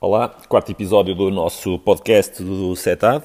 Olá, 0.00 0.28
quarto 0.28 0.70
episódio 0.70 1.12
do 1.12 1.28
nosso 1.28 1.76
podcast 1.80 2.40
do 2.40 2.76
CETAD 2.76 3.24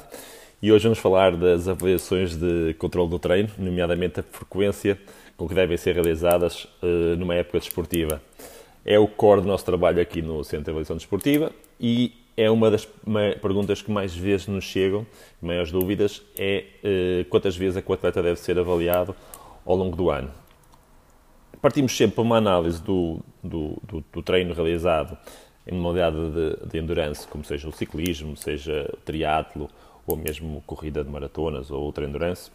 e 0.59 0.71
hoje 0.71 0.85
vamos 0.85 0.97
falar 0.97 1.37
das 1.37 1.67
avaliações 1.67 2.35
de 2.35 2.73
controle 2.79 3.11
do 3.11 3.19
treino, 3.19 3.47
nomeadamente 3.59 4.21
a 4.21 4.23
frequência 4.23 4.99
com 5.37 5.47
que 5.47 5.53
devem 5.53 5.77
ser 5.77 5.93
realizadas 5.93 6.63
uh, 6.81 7.15
numa 7.15 7.35
época 7.35 7.59
desportiva. 7.59 8.19
É 8.83 8.97
o 8.97 9.07
core 9.07 9.41
do 9.41 9.47
nosso 9.47 9.63
trabalho 9.63 10.01
aqui 10.01 10.19
no 10.19 10.43
Centro 10.43 10.63
de 10.63 10.69
Avaliação 10.71 10.97
Desportiva 10.97 11.51
e 11.79 12.11
é 12.35 12.49
uma 12.49 12.71
das 12.71 12.85
perguntas 13.39 13.83
que 13.83 13.91
mais 13.91 14.15
vezes 14.15 14.47
nos 14.47 14.63
chegam, 14.63 15.05
maiores 15.39 15.71
dúvidas, 15.71 16.23
é 16.35 16.65
uh, 16.83 17.25
quantas 17.29 17.55
vezes 17.55 17.77
a 17.77 17.83
o 17.87 17.93
atleta 17.93 18.23
deve 18.23 18.39
ser 18.39 18.57
avaliado 18.57 19.15
ao 19.63 19.75
longo 19.75 19.95
do 19.95 20.09
ano. 20.09 20.31
Partimos 21.61 21.95
sempre 21.95 22.15
para 22.15 22.23
uma 22.23 22.37
análise 22.37 22.81
do, 22.81 23.19
do, 23.43 23.77
do, 23.83 24.03
do 24.11 24.23
treino 24.23 24.55
realizado 24.55 25.15
em 25.65 25.75
modalidade 25.75 26.17
de, 26.31 26.67
de, 26.69 26.77
endurance, 26.77 27.27
como 27.27 27.43
seja 27.43 27.67
o 27.67 27.71
ciclismo, 27.71 28.35
seja 28.35 28.89
o 28.93 28.97
triatlo, 28.97 29.69
ou 30.05 30.17
mesmo 30.17 30.61
corrida 30.65 31.03
de 31.03 31.09
maratonas 31.09 31.71
ou 31.71 31.81
outra 31.81 32.05
endurance, 32.05 32.51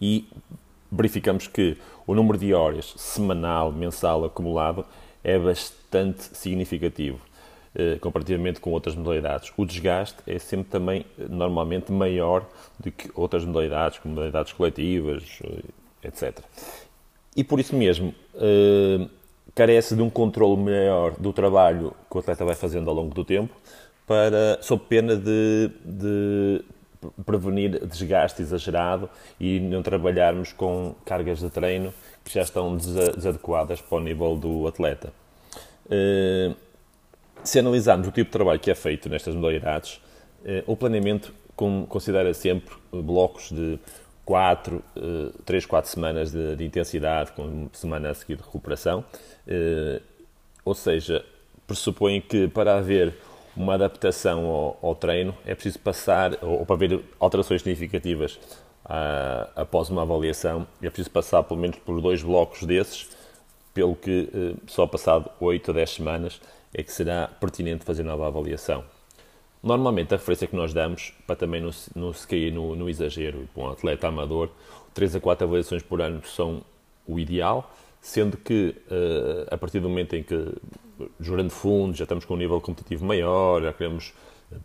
e 0.00 0.26
verificamos 0.90 1.46
que 1.46 1.76
o 2.06 2.14
número 2.14 2.38
de 2.38 2.54
horas 2.54 2.94
semanal, 2.96 3.70
mensal 3.70 4.24
acumulado 4.24 4.86
é 5.22 5.38
bastante 5.38 6.22
significativo 6.36 7.20
eh, 7.74 7.98
comparativamente 8.00 8.60
com 8.60 8.70
outras 8.70 8.94
modalidades. 8.94 9.52
O 9.56 9.64
desgaste 9.66 10.16
é 10.26 10.38
sempre 10.38 10.70
também 10.70 11.04
normalmente 11.16 11.92
maior 11.92 12.48
do 12.78 12.90
que 12.90 13.10
outras 13.14 13.44
modalidades, 13.44 13.98
como 13.98 14.14
modalidades 14.14 14.52
coletivas, 14.52 15.38
eh, 15.44 16.08
etc. 16.08 16.40
E 17.36 17.44
por 17.44 17.60
isso 17.60 17.76
mesmo, 17.76 18.14
eh, 18.34 19.06
carece 19.58 19.96
de 19.96 20.02
um 20.02 20.08
controle 20.08 20.56
maior 20.56 21.16
do 21.18 21.32
trabalho 21.32 21.92
que 22.08 22.16
o 22.16 22.20
atleta 22.20 22.44
vai 22.44 22.54
fazendo 22.54 22.88
ao 22.88 22.94
longo 22.94 23.12
do 23.12 23.24
tempo, 23.24 23.52
para, 24.06 24.56
sob 24.62 24.84
pena 24.88 25.16
de, 25.16 25.72
de 25.84 26.64
prevenir 27.26 27.84
desgaste 27.84 28.40
exagerado 28.40 29.10
e 29.40 29.58
não 29.58 29.82
trabalharmos 29.82 30.52
com 30.52 30.94
cargas 31.04 31.40
de 31.40 31.50
treino 31.50 31.92
que 32.24 32.32
já 32.32 32.42
estão 32.42 32.76
desadequadas 32.76 33.80
para 33.80 33.98
o 33.98 34.00
nível 34.00 34.36
do 34.36 34.68
atleta. 34.68 35.12
Eh, 35.90 36.54
se 37.42 37.58
analisarmos 37.58 38.06
o 38.06 38.12
tipo 38.12 38.26
de 38.26 38.32
trabalho 38.32 38.60
que 38.60 38.70
é 38.70 38.76
feito 38.76 39.08
nestas 39.08 39.34
modalidades, 39.34 40.00
eh, 40.44 40.62
o 40.68 40.76
planeamento 40.76 41.34
considera 41.88 42.32
sempre 42.32 42.76
blocos 42.92 43.50
de 43.50 43.76
4, 44.28 44.84
3, 45.46 45.64
4 45.64 45.90
semanas 45.90 46.30
de, 46.30 46.54
de, 46.54 46.62
intensidade, 46.62 47.32
com 47.32 47.70
semana 47.72 48.10
a 48.10 48.14
seguir 48.14 48.36
de 48.36 48.42
recuperação. 48.42 49.02
Eh, 49.46 50.02
ou 50.62 50.74
seja, 50.74 51.24
pressupõe 51.66 52.20
que 52.20 52.46
para 52.46 52.76
haver 52.76 53.14
uma 53.56 53.72
adaptação 53.72 54.44
ao, 54.44 54.78
ao 54.82 54.94
treino 54.94 55.34
é 55.46 55.54
preciso 55.54 55.78
passar, 55.78 56.36
ou, 56.42 56.66
para 56.66 56.76
haver 56.76 57.00
alterações 57.18 57.62
significativas 57.62 58.38
ah, 58.84 59.48
após 59.56 59.88
uma 59.88 60.02
avaliação, 60.02 60.66
é 60.82 60.90
preciso 60.90 61.10
passar 61.10 61.42
pelo 61.44 61.58
menos 61.58 61.78
por 61.78 61.98
dois 62.02 62.22
blocos 62.22 62.64
desses, 62.64 63.08
pelo 63.72 63.96
que 63.96 64.28
eh, 64.30 64.60
só 64.66 64.86
passado 64.86 65.30
8 65.40 65.70
a 65.70 65.74
10 65.74 65.90
semanas 65.90 66.38
é 66.74 66.82
que 66.82 66.92
será 66.92 67.28
pertinente 67.28 67.82
fazer 67.82 68.02
nova 68.02 68.26
avaliação. 68.26 68.84
Normalmente, 69.62 70.14
a 70.14 70.16
referência 70.16 70.46
que 70.46 70.54
nós 70.54 70.72
damos, 70.72 71.12
para 71.26 71.34
também 71.34 71.60
não 71.60 71.72
se, 71.72 71.90
não 71.96 72.12
se 72.12 72.26
cair 72.26 72.52
no, 72.52 72.76
no 72.76 72.88
exagero, 72.88 73.48
para 73.52 73.62
um 73.62 73.70
atleta 73.70 74.06
amador, 74.06 74.50
3 74.94 75.16
a 75.16 75.20
4 75.20 75.46
avaliações 75.46 75.82
por 75.82 76.00
ano 76.00 76.22
são 76.24 76.62
o 77.06 77.18
ideal, 77.18 77.72
sendo 78.00 78.36
que 78.36 78.74
uh, 78.90 79.52
a 79.52 79.56
partir 79.56 79.80
do 79.80 79.88
momento 79.88 80.14
em 80.14 80.22
que, 80.22 80.54
jurando 81.18 81.50
fundo, 81.50 81.96
já 81.96 82.04
estamos 82.04 82.24
com 82.24 82.34
um 82.34 82.36
nível 82.36 82.60
competitivo 82.60 83.04
maior, 83.04 83.62
já 83.62 83.72
queremos 83.72 84.12
eh, 84.52 84.56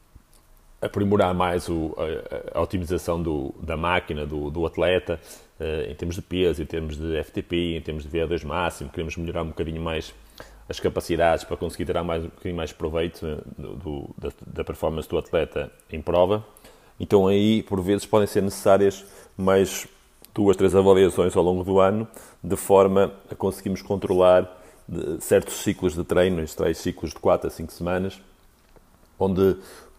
aprimorar 0.81 1.33
mais 1.33 1.69
o, 1.69 1.95
a, 1.97 2.59
a, 2.59 2.61
otimização 2.61 3.21
do, 3.21 3.53
da 3.61 3.77
máquina, 3.77 4.25
do, 4.25 4.51
do 4.51 4.65
atleta, 4.65 5.19
uh, 5.59 5.91
em 5.91 5.95
termos 5.95 6.15
de 6.15 6.21
peso, 6.21 6.61
em 6.61 6.65
termos 6.65 6.97
de 6.97 7.23
FTP, 7.23 7.77
em 7.77 7.81
termos 7.81 8.03
de 8.03 8.09
VO2 8.09 8.45
máximo, 8.45 8.89
queremos 8.89 9.17
melhorar 9.17 9.41
um 9.41 9.47
bocadinho 9.47 9.81
mais 9.81 10.13
as 10.67 10.79
capacidades 10.79 11.43
para 11.43 11.57
conseguir 11.57 11.85
tirar 11.85 12.03
mais, 12.03 12.23
um 12.23 12.27
bocadinho 12.27 12.55
mais 12.55 12.71
proveito 12.71 13.25
né, 13.25 13.37
do, 13.57 13.75
do, 13.75 14.09
da, 14.17 14.29
da, 14.45 14.63
performance 14.63 15.07
do 15.07 15.17
atleta 15.17 15.71
em 15.91 16.01
prova. 16.01 16.45
Então 16.99 17.27
aí, 17.27 17.63
por 17.63 17.81
vezes, 17.81 18.05
podem 18.05 18.27
ser 18.27 18.41
necessárias 18.41 19.05
mais 19.37 19.87
duas, 20.33 20.55
três 20.55 20.75
avaliações 20.75 21.35
ao 21.35 21.43
longo 21.43 21.63
do 21.63 21.79
ano, 21.79 22.07
de 22.43 22.55
forma 22.55 23.13
a 23.29 23.35
conseguirmos 23.35 23.81
controlar 23.81 24.61
certos 25.19 25.55
ciclos 25.55 25.95
de 25.95 26.03
treino, 26.03 26.41
estes 26.41 26.77
ciclos 26.77 27.11
de 27.11 27.19
4 27.19 27.47
a 27.47 27.49
5 27.49 27.71
semanas, 27.71 28.21
onde 29.17 29.55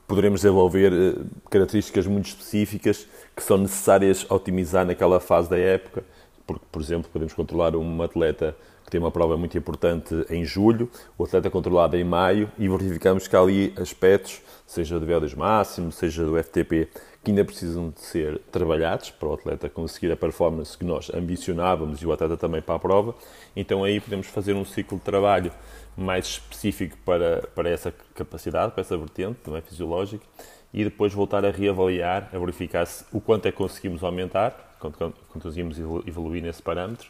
poderemos 0.07 0.41
desenvolver 0.41 0.93
eh, 0.93 1.23
características 1.51 2.07
muito 2.07 2.27
específicas 2.27 3.07
que 3.35 3.43
são 3.43 3.57
necessárias 3.57 4.31
otimizar 4.31 4.85
naquela 4.85 5.19
fase 5.21 5.49
da 5.49 5.59
época, 5.59 6.05
porque, 6.47 6.65
por 6.71 6.83
exemplo, 6.83 7.11
podemos 7.11 7.33
controlar 7.33 7.75
um 7.75 8.03
atleta 8.03 8.55
que 8.85 8.91
tem 8.91 9.01
uma 9.01 9.11
prova 9.11 9.37
muito 9.37 9.57
importante 9.57 10.15
em 10.29 10.45
julho, 10.45 10.91
o 11.17 11.25
atleta 11.25 11.49
controlado 11.49 11.97
em 11.97 12.05
maio, 12.05 12.51
e 12.59 12.69
verificamos 12.69 13.27
que 13.27 13.35
há 13.35 13.41
ali 13.41 13.73
aspectos, 13.77 14.43
seja 14.67 15.01
do 15.01 15.07
VO2 15.07 15.37
máximo, 15.37 15.91
seja 15.91 16.25
do 16.25 16.43
FTP, 16.43 16.89
que 17.25 17.31
ainda 17.31 17.45
precisam 17.45 17.89
de 17.89 18.01
ser 18.03 18.39
trabalhados 18.53 19.11
para 19.11 19.29
o 19.29 19.33
atleta 19.33 19.69
conseguir 19.71 20.13
a 20.13 20.17
performance 20.17 20.77
que 20.77 20.85
nós 20.85 21.11
ambicionávamos 21.13 22.03
e 22.03 22.07
o 22.07 22.13
atleta 22.13 22.37
também 22.37 22.61
para 22.61 22.75
a 22.75 22.79
prova. 22.79 23.15
Então 23.57 23.83
aí 23.83 23.99
podemos 23.99 24.27
fazer 24.27 24.55
um 24.55 24.65
ciclo 24.65 24.99
de 24.99 25.05
trabalho 25.05 25.51
mais 25.97 26.27
específico 26.27 26.99
para, 27.05 27.49
para 27.55 27.71
essa 27.71 27.93
capacidade, 28.15 28.73
para 28.73 28.83
essa 28.83 28.97
vertente, 28.97 29.39
também 29.43 29.63
fisiológica, 29.63 30.25
e 30.73 30.85
depois 30.85 31.15
voltar 31.15 31.45
a 31.45 31.51
reavaliar, 31.51 32.29
a 32.33 32.39
verificar 32.39 32.85
se, 32.85 33.05
o 33.11 33.21
quanto 33.21 33.47
é 33.47 33.53
que 33.53 33.57
conseguimos 33.57 34.05
aumentar, 34.05 34.77
quanto 34.79 35.15
conseguimos 35.29 35.79
evoluir 35.79 36.43
nesse 36.43 36.61
parâmetro, 36.61 37.09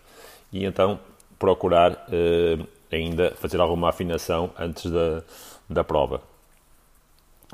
e 0.52 0.64
então 0.64 1.00
procurar 1.44 2.06
eh, 2.10 2.58
ainda 2.90 3.34
fazer 3.36 3.60
alguma 3.60 3.90
afinação 3.90 4.50
antes 4.58 4.90
da, 4.90 5.22
da 5.68 5.84
prova. 5.84 6.22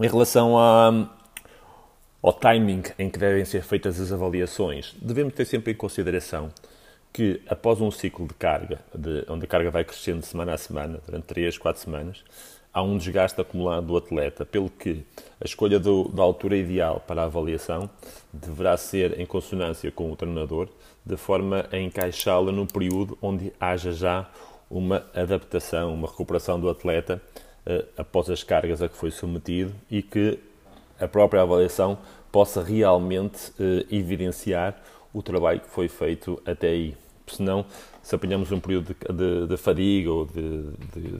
Em 0.00 0.06
relação 0.06 0.56
a, 0.56 1.08
ao 2.22 2.32
timing 2.32 2.84
em 2.96 3.10
que 3.10 3.18
devem 3.18 3.44
ser 3.44 3.64
feitas 3.64 4.00
as 4.00 4.12
avaliações, 4.12 4.94
devemos 5.02 5.34
ter 5.34 5.44
sempre 5.44 5.72
em 5.72 5.74
consideração 5.74 6.52
que 7.12 7.42
após 7.48 7.80
um 7.80 7.90
ciclo 7.90 8.26
de 8.26 8.34
carga, 8.34 8.80
de, 8.94 9.24
onde 9.28 9.44
a 9.44 9.48
carga 9.48 9.70
vai 9.70 9.84
crescendo 9.84 10.24
semana 10.24 10.54
a 10.54 10.58
semana, 10.58 11.00
durante 11.04 11.24
3, 11.24 11.58
4 11.58 11.82
semanas, 11.82 12.24
há 12.72 12.82
um 12.82 12.96
desgaste 12.96 13.40
acumulado 13.40 13.86
do 13.86 13.96
atleta, 13.96 14.46
pelo 14.46 14.70
que 14.70 15.04
a 15.40 15.44
escolha 15.44 15.78
do, 15.78 16.08
da 16.08 16.22
altura 16.22 16.56
ideal 16.56 17.02
para 17.06 17.22
a 17.22 17.24
avaliação 17.24 17.90
deverá 18.32 18.76
ser 18.76 19.18
em 19.18 19.26
consonância 19.26 19.90
com 19.90 20.10
o 20.10 20.16
treinador, 20.16 20.68
de 21.04 21.16
forma 21.16 21.66
a 21.72 21.78
encaixá-la 21.78 22.52
num 22.52 22.66
período 22.66 23.18
onde 23.20 23.52
haja 23.58 23.92
já 23.92 24.30
uma 24.70 25.04
adaptação, 25.14 25.92
uma 25.92 26.06
recuperação 26.06 26.60
do 26.60 26.70
atleta 26.70 27.20
uh, 27.66 27.84
após 27.96 28.30
as 28.30 28.44
cargas 28.44 28.80
a 28.80 28.88
que 28.88 28.96
foi 28.96 29.10
submetido 29.10 29.74
e 29.90 30.00
que 30.00 30.38
a 31.00 31.08
própria 31.08 31.42
avaliação 31.42 31.98
possa 32.30 32.62
realmente 32.62 33.50
uh, 33.58 33.84
evidenciar 33.90 34.80
o 35.12 35.22
trabalho 35.22 35.60
que 35.60 35.68
foi 35.68 35.88
feito 35.88 36.40
até 36.44 36.68
aí. 36.68 36.96
Senão, 37.26 37.64
se 38.02 38.14
apanhamos 38.14 38.50
um 38.50 38.58
período 38.58 38.94
de, 38.94 39.12
de, 39.12 39.46
de 39.46 39.56
fadiga 39.56 40.10
ou 40.10 40.26
de, 40.26 40.62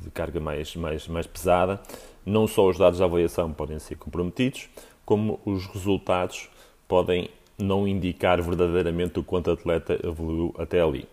de, 0.01 0.11
carga 0.11 0.41
mais, 0.41 0.75
mais, 0.75 1.07
mais 1.07 1.27
pesada, 1.27 1.81
não 2.27 2.49
só 2.49 2.69
os 2.69 2.77
dados 2.77 2.99
da 2.99 3.05
avaliação 3.05 3.53
podem 3.53 3.79
ser 3.79 3.97
comprometidos, 3.97 4.69
como 5.05 5.41
os 5.45 5.67
resultados 5.67 6.49
podem 6.89 7.31
não 7.57 7.87
indicar 7.87 8.43
verdadeiramente 8.43 9.21
o 9.21 9.23
quanto 9.23 9.49
o 9.49 9.53
atleta 9.53 9.99
evoluiu 10.05 10.55
até 10.59 10.81
ali. 10.81 11.07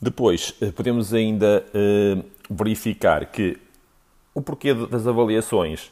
Depois, 0.00 0.54
eh, 0.60 0.70
podemos 0.70 1.12
ainda 1.12 1.64
uh, 1.68 2.54
verificar 2.54 3.26
que 3.26 3.58
o 4.34 4.40
porquê 4.40 4.72
das 4.72 5.06
avaliações 5.06 5.86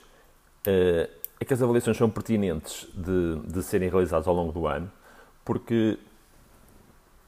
uh, 0.67 1.11
é 1.41 1.44
que 1.44 1.53
as 1.53 1.61
avaliações 1.61 1.97
são 1.97 2.09
pertinentes 2.09 2.87
de, 2.94 3.37
de 3.53 3.62
serem 3.62 3.89
realizadas 3.89 4.29
ao 4.29 4.35
longo 4.35 4.53
do 4.53 4.67
ano, 4.67 4.91
porque 5.46 5.96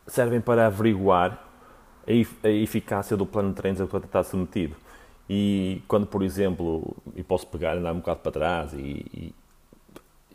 servem 0.09 0.41
para 0.41 0.67
averiguar 0.67 1.49
a, 2.07 2.49
eficácia 2.49 3.17
do 3.17 3.25
plano 3.25 3.51
de 3.51 3.55
treinos 3.55 3.81
a 3.81 3.87
que 3.87 3.97
está 3.97 4.25
submetido. 4.25 4.77
E 5.31 5.83
quando, 5.87 6.07
por 6.07 6.23
exemplo, 6.23 6.97
e 7.15 7.23
posso 7.23 7.47
pegar, 7.47 7.77
andar 7.77 7.93
um 7.93 7.99
bocado 7.99 8.21
para 8.21 8.33
trás 8.33 8.73
e, 8.73 8.77
e, 8.77 9.35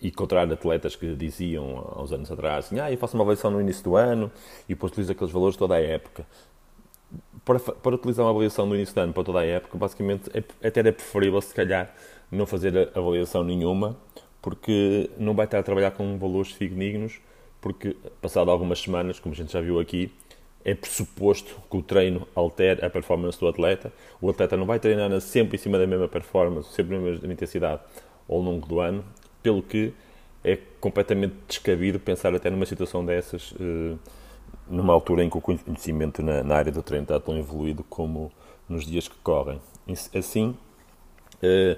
e 0.01 0.07
encontrar 0.07 0.51
atletas 0.51 0.95
que 0.95 1.13
diziam 1.15 1.93
há 1.93 2.01
uns 2.01 2.13
anos 2.13 2.31
atrás 2.31 2.65
assim, 2.65 2.79
ah, 2.79 2.89
eu 2.89 2.97
faço 2.97 3.17
uma 3.17 3.23
avaliação 3.23 3.51
no 3.51 3.59
início 3.59 3.83
do 3.83 3.95
ano 3.97 4.31
e 4.65 4.75
depois 4.75 4.91
utilizo 4.91 5.11
aqueles 5.11 5.33
valores 5.33 5.57
toda 5.57 5.75
a 5.75 5.81
época. 5.81 6.25
Para, 7.43 7.59
para 7.59 7.95
utilizar 7.95 8.25
uma 8.25 8.31
avaliação 8.31 8.65
no 8.65 8.75
início 8.75 8.95
do 8.95 9.01
ano 9.01 9.13
para 9.13 9.23
toda 9.23 9.39
a 9.39 9.45
época, 9.45 9.77
basicamente, 9.77 10.29
é, 10.33 10.67
até 10.67 10.79
é 10.79 10.91
preferível, 10.91 11.41
se 11.41 11.53
calhar, 11.53 11.93
não 12.31 12.45
fazer 12.45 12.91
avaliação 12.95 13.43
nenhuma, 13.43 13.97
porque 14.41 15.09
não 15.17 15.33
vai 15.33 15.45
estar 15.45 15.59
a 15.59 15.63
trabalhar 15.63 15.91
com 15.91 16.17
valores 16.17 16.51
fidedignos, 16.51 17.19
porque 17.63 17.95
passado 18.21 18.51
algumas 18.51 18.81
semanas, 18.81 19.21
como 19.21 19.33
a 19.33 19.37
gente 19.37 19.53
já 19.53 19.61
viu 19.61 19.79
aqui, 19.79 20.11
é 20.65 20.75
pressuposto 20.75 21.55
que 21.71 21.77
o 21.77 21.81
treino 21.81 22.27
altere 22.35 22.85
a 22.85 22.89
performance 22.89 23.39
do 23.39 23.47
atleta. 23.47 23.91
O 24.21 24.29
atleta 24.29 24.57
não 24.57 24.65
vai 24.65 24.79
treinar 24.79 25.09
sempre 25.21 25.55
em 25.55 25.59
cima 25.59 25.77
da 25.77 25.87
mesma 25.87 26.09
performance, 26.09 26.73
sempre 26.73 26.97
na 26.97 27.01
mesma 27.01 27.31
intensidade 27.31 27.81
ao 28.27 28.37
longo 28.39 28.67
do 28.67 28.81
ano, 28.81 29.03
pelo 29.41 29.63
que 29.63 29.93
é 30.43 30.59
completamente 30.81 31.35
descabido 31.47 32.01
pensar 32.01 32.35
até 32.35 32.49
numa 32.49 32.65
situação 32.65 33.05
dessas, 33.05 33.53
eh, 33.57 33.95
numa 34.69 34.91
altura 34.91 35.23
em 35.23 35.29
que 35.29 35.37
o 35.37 35.41
conhecimento 35.41 36.21
na, 36.21 36.53
área 36.53 36.71
do 36.71 36.83
treino 36.83 37.03
está 37.03 37.17
tão 37.17 37.37
evoluído 37.37 37.81
como 37.85 38.29
nos 38.67 38.85
dias 38.85 39.07
que 39.07 39.15
correm. 39.23 39.61
Assim, 40.13 40.53
eh, 41.41 41.77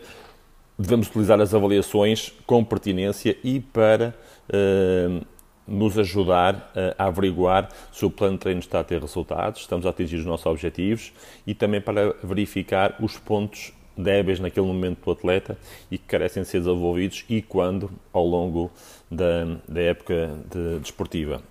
devemos 0.79 1.07
utilizar 1.07 1.39
as 1.39 1.53
avaliações 1.53 2.33
com 2.47 2.63
pertinência 2.63 3.37
e 3.43 3.59
para 3.59 4.15
eh, 4.49 5.21
nos 5.67 5.97
ajudar 5.97 6.71
a 6.97 7.05
averiguar 7.05 7.69
se 7.91 8.05
o 8.05 8.11
plano 8.11 8.33
de 8.33 8.39
treino 8.39 8.59
está 8.59 8.79
a 8.79 8.83
ter 8.83 9.01
resultados, 9.01 9.61
estamos 9.61 9.85
a 9.85 9.89
atingir 9.89 10.17
os 10.17 10.25
nossos 10.25 10.45
objetivos 10.45 11.11
e 11.45 11.53
também 11.53 11.81
para 11.81 12.15
verificar 12.23 12.95
os 12.99 13.17
pontos 13.17 13.73
débeis 13.97 14.39
naquele 14.39 14.65
momento 14.65 15.03
do 15.03 15.11
atleta 15.11 15.57
e 15.89 15.97
que 15.97 16.05
carecem 16.05 16.43
de 16.43 16.49
ser 16.49 16.59
desenvolvidos 16.59 17.25
e 17.29 17.41
quando 17.41 17.89
ao 18.11 18.25
longo 18.25 18.71
da, 19.09 19.57
da 19.67 19.81
época 19.81 20.37
de, 20.51 20.79
desportiva. 20.79 21.41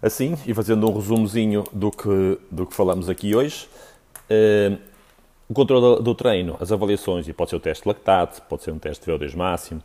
Assim, 0.00 0.36
e 0.46 0.54
fazendo 0.54 0.88
um 0.88 0.94
resumozinho 0.94 1.64
do 1.72 1.90
que, 1.90 2.38
do 2.50 2.66
que 2.66 2.74
falamos 2.74 3.08
aqui 3.10 3.34
hoje, 3.34 3.68
eh, 4.30 4.78
o 5.46 5.52
controle 5.52 5.96
do, 5.96 6.02
do, 6.02 6.14
treino, 6.14 6.56
as 6.58 6.72
avaliações, 6.72 7.28
e 7.28 7.32
pode 7.34 7.50
ser 7.50 7.56
o 7.56 7.60
teste 7.60 7.82
de 7.82 7.88
lactato, 7.88 8.40
pode 8.42 8.62
ser 8.62 8.70
um 8.70 8.78
teste 8.78 9.04
de 9.04 9.12
VO2 9.12 9.36
máximo, 9.36 9.82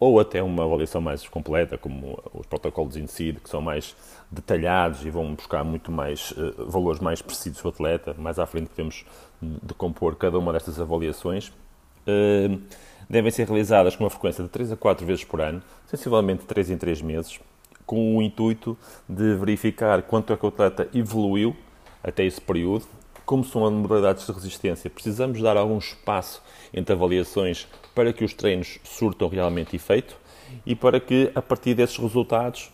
ou 0.00 0.18
até 0.18 0.42
uma 0.42 0.64
avaliação 0.64 1.02
mais 1.02 1.28
completa, 1.28 1.76
como 1.76 2.18
os 2.32 2.46
protocolos 2.46 2.96
in 2.96 3.04
que 3.04 3.50
são 3.50 3.60
mais 3.60 3.94
detalhados 4.30 5.04
e 5.04 5.10
vão 5.10 5.34
buscar 5.34 5.62
muito 5.62 5.92
mais 5.92 6.30
uh, 6.32 6.66
valores 6.66 7.00
mais 7.00 7.20
precisos 7.20 7.60
do 7.60 7.68
atleta. 7.68 8.14
Mais 8.16 8.38
à 8.38 8.46
frente 8.46 8.70
podemos 8.70 9.04
decompor 9.40 10.16
cada 10.16 10.38
uma 10.38 10.54
destas 10.54 10.80
avaliações. 10.80 11.48
Uh, 12.08 12.58
devem 13.10 13.30
ser 13.30 13.46
realizadas 13.46 13.94
com 13.94 14.04
uma 14.04 14.10
frequência 14.10 14.42
de 14.42 14.48
3 14.48 14.72
a 14.72 14.76
4 14.76 15.04
vezes 15.04 15.22
por 15.22 15.42
ano, 15.42 15.62
sensivelmente 15.86 16.46
3 16.46 16.70
em 16.70 16.78
3 16.78 17.02
meses, 17.02 17.38
com 17.84 18.16
o 18.16 18.22
intuito 18.22 18.78
de 19.06 19.34
verificar 19.34 20.00
quanto 20.02 20.32
é 20.32 20.36
que 20.36 20.46
o 20.46 20.48
atleta 20.48 20.88
evoluiu 20.94 21.54
até 22.02 22.24
esse 22.24 22.40
período 22.40 22.86
como 23.30 23.44
são 23.44 23.64
as 23.64 23.72
modalidades 23.72 24.26
de 24.26 24.32
resistência, 24.32 24.90
precisamos 24.90 25.40
dar 25.40 25.56
algum 25.56 25.78
espaço 25.78 26.42
entre 26.74 26.92
avaliações 26.92 27.68
para 27.94 28.12
que 28.12 28.24
os 28.24 28.34
treinos 28.34 28.80
surtam 28.82 29.28
realmente 29.28 29.76
efeito 29.76 30.16
e 30.66 30.74
para 30.74 30.98
que, 30.98 31.30
a 31.32 31.40
partir 31.40 31.74
desses 31.74 31.96
resultados, 31.96 32.72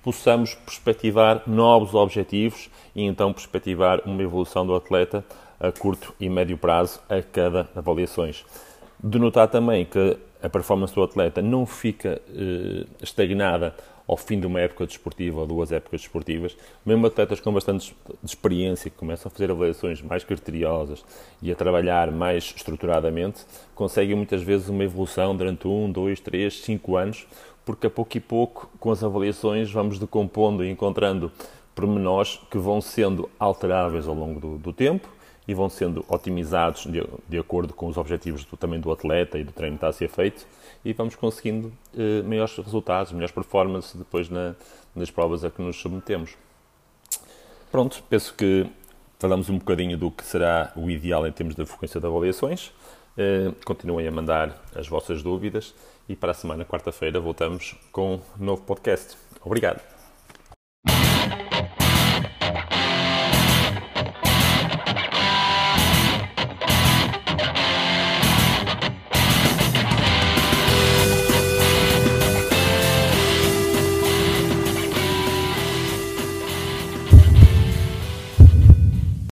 possamos 0.00 0.54
perspectivar 0.54 1.42
novos 1.48 1.94
objetivos 1.94 2.70
e 2.94 3.02
então 3.02 3.32
perspectivar 3.32 4.00
uma 4.06 4.22
evolução 4.22 4.64
do 4.64 4.72
atleta 4.72 5.24
a 5.58 5.72
curto 5.72 6.14
e 6.20 6.28
médio 6.28 6.56
prazo 6.56 7.00
a 7.08 7.20
cada 7.20 7.68
avaliações. 7.74 8.46
De 9.02 9.18
notar 9.18 9.48
também 9.48 9.84
que 9.84 10.16
a 10.40 10.48
performance 10.48 10.94
do 10.94 11.02
atleta 11.02 11.42
não 11.42 11.66
fica 11.66 12.22
eh, 12.32 12.86
estagnada 13.02 13.74
ao 14.08 14.16
fim 14.16 14.40
de 14.40 14.46
uma 14.46 14.58
época 14.58 14.86
desportiva 14.86 15.40
ou 15.40 15.46
duas 15.46 15.70
épocas 15.70 16.00
desportivas, 16.00 16.56
mesmo 16.84 17.06
atletas 17.06 17.40
com 17.40 17.52
bastante 17.52 17.94
experiência, 18.24 18.90
que 18.90 18.96
começam 18.96 19.28
a 19.28 19.30
fazer 19.30 19.50
avaliações 19.50 20.00
mais 20.00 20.24
criteriosas 20.24 21.04
e 21.42 21.52
a 21.52 21.54
trabalhar 21.54 22.10
mais 22.10 22.54
estruturadamente, 22.56 23.44
conseguem 23.74 24.16
muitas 24.16 24.42
vezes 24.42 24.70
uma 24.70 24.82
evolução 24.82 25.36
durante 25.36 25.68
um, 25.68 25.92
dois, 25.92 26.18
três, 26.20 26.62
cinco 26.62 26.96
anos, 26.96 27.26
porque 27.66 27.86
a 27.86 27.90
pouco 27.90 28.16
e 28.16 28.20
pouco, 28.20 28.70
com 28.80 28.90
as 28.90 29.04
avaliações, 29.04 29.70
vamos 29.70 29.98
decompondo 29.98 30.64
e 30.64 30.70
encontrando 30.70 31.30
pormenores 31.74 32.40
que 32.50 32.56
vão 32.56 32.80
sendo 32.80 33.28
alteráveis 33.38 34.08
ao 34.08 34.14
longo 34.14 34.40
do, 34.40 34.56
do 34.56 34.72
tempo 34.72 35.17
e 35.48 35.54
vão 35.54 35.70
sendo 35.70 36.04
otimizados 36.06 36.84
de, 36.84 37.02
de 37.26 37.38
acordo 37.38 37.72
com 37.72 37.88
os 37.88 37.96
objetivos 37.96 38.44
do, 38.44 38.54
também 38.54 38.78
do 38.78 38.92
atleta 38.92 39.38
e 39.38 39.42
do 39.44 39.50
treino 39.50 39.76
que 39.76 39.78
está 39.78 39.88
a 39.88 39.92
ser 39.92 40.08
feito 40.08 40.46
e 40.84 40.92
vamos 40.92 41.16
conseguindo 41.16 41.72
eh, 41.96 42.22
maiores 42.22 42.54
resultados, 42.58 43.12
melhores 43.12 43.34
performances 43.34 43.94
depois 43.96 44.28
na, 44.28 44.54
nas 44.94 45.10
provas 45.10 45.44
a 45.44 45.50
que 45.50 45.62
nos 45.62 45.76
submetemos. 45.76 46.36
Pronto, 47.72 48.02
penso 48.10 48.34
que 48.34 48.66
falamos 49.18 49.48
um 49.48 49.58
bocadinho 49.58 49.96
do 49.96 50.10
que 50.10 50.24
será 50.24 50.70
o 50.76 50.90
ideal 50.90 51.26
em 51.26 51.32
termos 51.32 51.54
da 51.54 51.64
frequência 51.64 51.98
de 51.98 52.06
avaliações. 52.06 52.70
Eh, 53.16 53.50
continuem 53.64 54.06
a 54.06 54.12
mandar 54.12 54.62
as 54.74 54.86
vossas 54.86 55.22
dúvidas 55.22 55.74
e 56.08 56.14
para 56.14 56.32
a 56.32 56.34
semana, 56.34 56.64
quarta-feira, 56.64 57.18
voltamos 57.18 57.74
com 57.90 58.20
um 58.38 58.44
novo 58.44 58.62
podcast. 58.62 59.16
Obrigado. 59.42 59.97